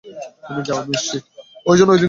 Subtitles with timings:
[0.45, 1.17] তুমি যাও, আমি আসছি।